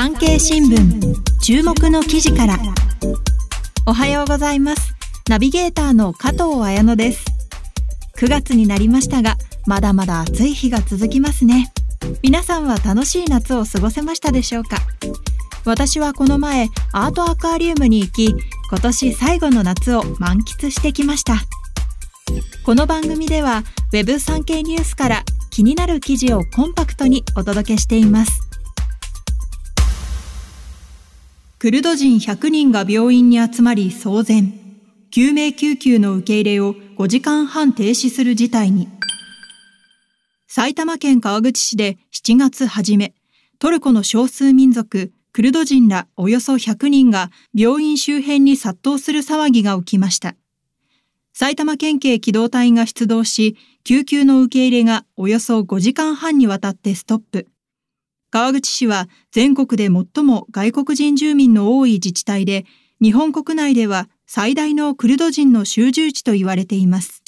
[0.00, 2.56] 産経新聞注目の記事から。
[3.84, 4.94] おはようございます。
[5.28, 7.24] ナビゲーターの加藤彩乃です。
[8.16, 9.34] 9月になりましたが
[9.66, 11.72] まだまだ暑い日が続きますね。
[12.22, 14.76] 皆さんは楽しい夏を過ごせましたでしょうか？
[15.64, 18.28] 私はこの前アートアクアリウムに行き
[18.70, 21.42] 今年最後の夏を満喫してきました。
[22.64, 28.47] この番組では Web 産経ニュースから気になる記事をコンパクトにお届けしています。
[31.60, 34.54] クルド人100人が病院に集まり騒然。
[35.10, 38.88] 救命救急の受け入れを5時間半停止する事態に。
[40.46, 43.12] 埼玉県川口市で7月初め、
[43.58, 50.36] トルコの少数民族、クルド人らおよそ100人が病院周辺に殺到する騒ぎが起きました。
[51.32, 57.48] 埼玉県警機動隊が出動し、救急の受け入れがおよそ5時間半にわたってストップ。
[58.30, 62.66] 川口市は全国で最も外国人住民の多い自治体で、
[63.00, 67.22] 日本国内では最大のクルド人の集中地と言われています。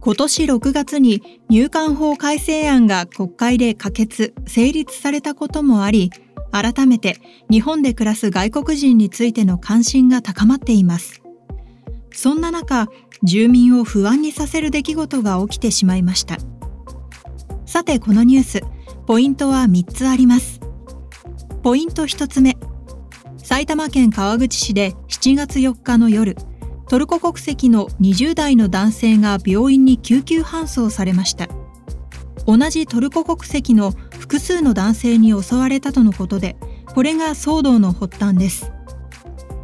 [0.00, 6.10] 今年6月に入管法改正案が国会で可決・成立されたこともあり、
[6.50, 7.18] 改めて
[7.50, 11.22] 日本で暮らす外国人についての関心が高まっています。
[12.12, 12.88] そんな中、
[13.22, 16.36] 住民を不安にさせる出来事が起きてしまいました。
[17.72, 18.60] さてこのニュース、
[19.06, 20.60] ポイントは3つあります。
[21.62, 22.58] ポイント1つ目。
[23.38, 26.36] 埼玉県川口市で7月4日の夜、
[26.86, 31.48] トルコ国籍の20代の男性が病院に救急搬送されました。
[32.46, 36.58] 同じトルコ国籍の複数の男性に襲われたとのことで、
[36.94, 38.70] これが騒動の発端です。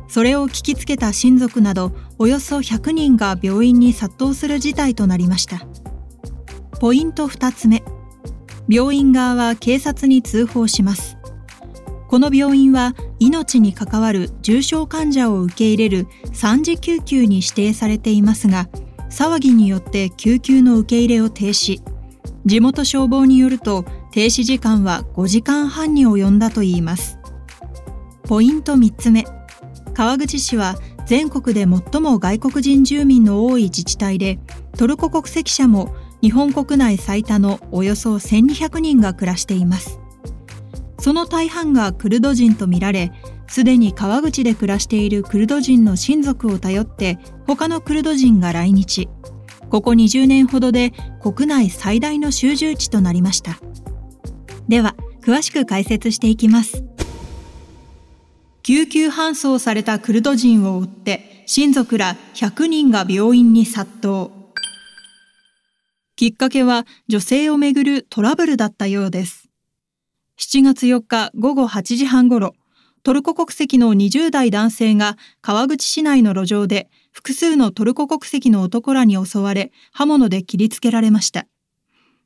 [0.09, 5.67] それを聞きつけた親族などおよそ100人が病院に殺到する事態となりました。
[6.81, 7.83] ポイント2つ目。
[8.69, 11.17] 病院側は警察に通報します。
[12.09, 18.69] この病院は命に関わる重症患者を受け入れる3次救急に指定されていますが、
[19.11, 21.83] 騒ぎによって救急の受け入れを停止。
[22.47, 27.19] 地元消防によると停止時間は5時間半に及んだといいます。
[28.25, 29.25] ポイント3つ目。
[29.95, 34.39] 川口市は全国で最も外国人住民の多い自治体で、
[34.77, 40.01] トルコ国籍者も日本国内最多のおよそ1200人が暮らしています。
[41.01, 43.13] その大半がクルド人とみられ、
[43.47, 49.09] すでに川口で暮らしているクルド人の親族を頼って他のクルド人が来日。
[49.71, 50.93] ここ20年ほどで
[51.23, 53.59] 国内最大の集中地となりました。
[54.69, 56.85] では、詳しく解説していきます。
[58.63, 64.38] 救急搬送されたクルド人を追って親族ら100人が病院に殺到。
[66.19, 69.49] きっかけは女性をめぐるトラブルだったようです。
[70.37, 72.57] 7月4日午後8時半ごろ、
[73.05, 81.47] トルコ国籍の20代男性が川口市内の路上で複数のトルコ国籍の男らに襲われ刃物で切りつけられました。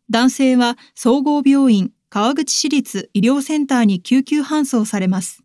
[0.08, 5.42] 男性は総合病院川口市立医療センターに救急搬送されます。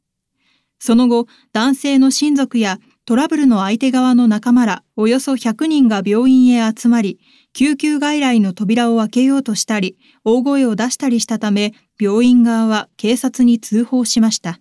[0.80, 7.20] その後、男性の親族やトラブルの相手側の仲間らおよそ100人が病院へ集まり、
[7.58, 14.60] 救急外来の扉を開けようとしたり、大声を出したりしたため、病院側は警察に通報しました。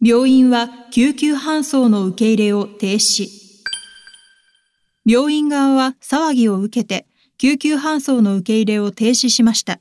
[0.00, 3.28] 病院は救急搬送の受け入れを停止。
[5.04, 9.78] 病院側は騒ぎを受けて、救急搬送の受け入れを停止しました。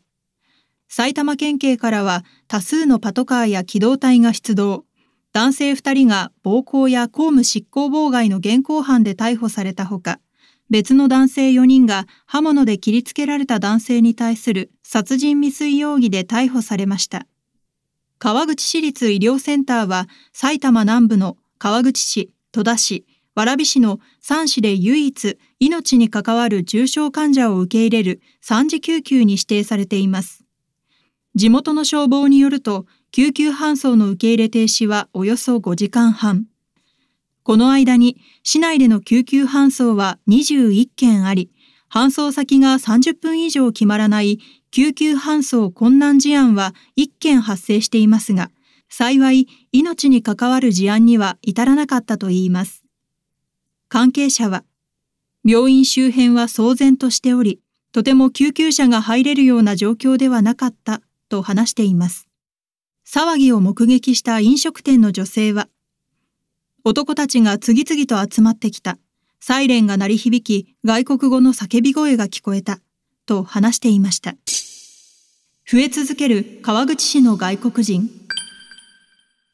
[0.90, 4.84] 埼玉県警からは多数のパトカーや機動隊が出動。
[5.32, 10.20] 男性2人が暴行や公務執行妨害の現行犯で逮捕されたほか、
[10.72, 17.28] 別の男性4人が刃物で切りつけられた男性に対する殺人未遂容疑で逮捕されました。
[18.20, 23.06] 川口市立医療センターは埼玉南部の川口市、戸田市、
[23.36, 30.46] 蕨市の3市で唯一命に関わる重症患者を受け入れる3次救急に指定されています。
[31.36, 36.46] 地元の消防によると救急搬送の受け入れ停止はおよそ5時間半。
[37.44, 41.52] この間に市内での救急搬送は21件あり、
[41.92, 44.40] 搬送先が30分以上決まらない
[44.72, 48.52] 救急搬送困難事案は1件発生していますが、
[48.90, 52.84] 幸い命に関わる事案には至らなかったといいます。
[53.90, 54.64] 関係者は、
[55.44, 57.60] 病院周辺は騒然としており、
[57.92, 62.28] とても救急車が入れるような状況ではなかったと話しています。
[63.06, 65.68] 騒ぎを目撃した飲食店の女性は、
[66.84, 68.98] 男たちが次々と集まってきた。
[69.40, 72.80] サイレンが鳴り響き、外国語の叫び声が聞こえた。
[73.26, 74.36] と話していました。
[75.70, 78.10] 増え続ける川口市の外国人。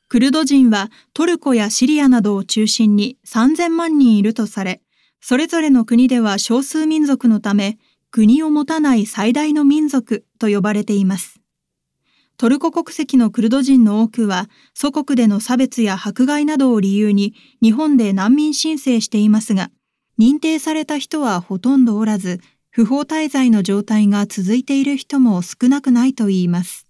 [0.07, 4.81] クルド人はトルコやシリアなどを中心に3000万人いるとされ、
[5.19, 7.77] それぞれの国では少数民族のため、
[8.09, 11.41] 国を持たない最大の民族と呼ばれています。
[12.37, 19.71] トルコ国籍のクルド人の多くは、祖国での差別や迫害などを理由に日本で難民申請していますが、
[20.19, 22.39] 認定された人はほとんどおらず、
[22.69, 26.85] 不法滞在の状態が続いている人も少なくないといいます。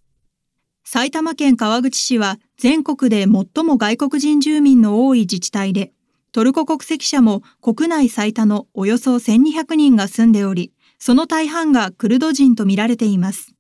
[0.84, 5.94] 埼玉県川口市は全国で最も外国人住民の多い自治体で、
[6.34, 13.57] トルコ国籍者も国内最多のおよそ1200人が住んでおり、その大半がクルド人とみられています。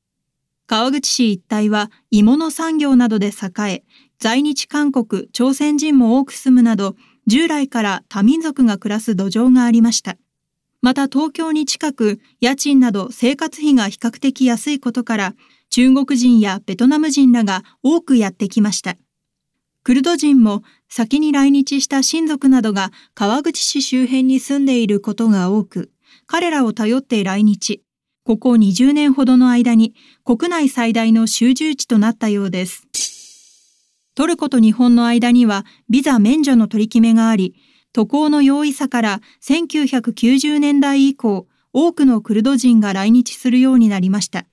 [0.67, 3.83] 川口市一帯は芋の産業などで栄え、
[4.19, 10.17] 在日韓国、朝鮮人も多く住むなど、従来から多民族が暮らす土壌がありました。
[10.81, 15.35] また東京に近く、家賃など生活費が比較的安いことから、
[15.69, 18.97] 中国人やベトナム人らが多くやってきました。
[19.83, 25.91] クルド人も先に来日した親族などが川口市周辺に住んでいることが多く、
[26.25, 27.86] 彼らを頼って来日。
[28.27, 29.95] ここ20年ほどの間に
[30.25, 32.85] 国内最大の集中地となったようです。
[34.15, 37.55] トルコと日本の間にはビザ免除の取り決めがあり、
[37.93, 44.45] 渡航の容易さから1990年代以降、多くのクルド人が来日するようになりました。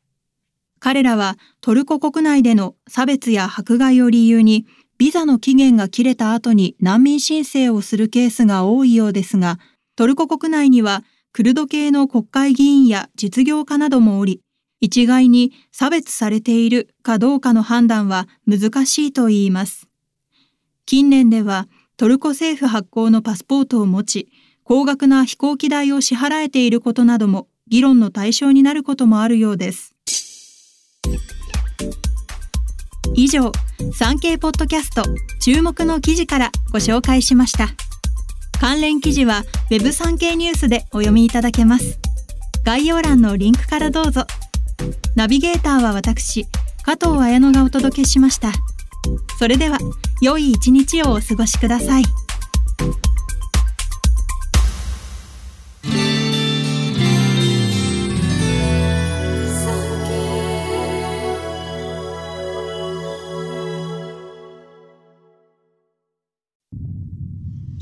[0.78, 4.66] 彼らはトルコ国内での差別や迫害を理由に
[4.98, 9.58] ビザの期限が切れた後に難民申請をするケースが多いようですが、
[9.96, 11.02] トルコ国内には
[11.34, 14.40] クルド系の国会議員や実業家などもおり、
[14.80, 19.88] 一概に差別されているかどうかの判断は難しいと言います。
[20.86, 21.66] 近年では
[21.96, 24.28] トルコ政府発行のパスポートを持ち、
[24.62, 29.96] 高額な飛行機代を支払えていることなども議論の対象になることもあるようです。
[33.16, 33.50] 以上、
[33.92, 35.02] 産経ポッドキャスト
[35.40, 37.70] 注目の記事からご紹介しました。
[38.60, 41.98] 関連記事は Web 産経ニュースでお読みいただけます。
[42.64, 44.26] 概要欄のリンクからどうぞ。
[45.14, 46.46] ナビゲーターは私、
[46.82, 48.52] 加藤綾乃がお届けしました。
[49.38, 49.78] それでは、
[50.22, 52.04] 良い一日をお過ごしください。